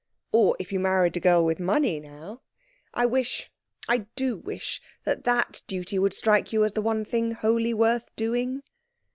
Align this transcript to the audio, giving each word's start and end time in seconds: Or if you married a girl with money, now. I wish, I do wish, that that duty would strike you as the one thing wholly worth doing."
Or 0.31 0.57
if 0.59 0.71
you 0.71 0.79
married 0.79 1.15
a 1.15 1.19
girl 1.19 1.45
with 1.45 1.59
money, 1.59 1.99
now. 1.99 2.41
I 2.91 3.05
wish, 3.05 3.51
I 3.87 4.07
do 4.15 4.35
wish, 4.35 4.81
that 5.03 5.25
that 5.25 5.61
duty 5.67 5.99
would 5.99 6.15
strike 6.15 6.51
you 6.51 6.63
as 6.65 6.73
the 6.73 6.81
one 6.81 7.05
thing 7.05 7.33
wholly 7.33 7.75
worth 7.75 8.09
doing." 8.15 8.63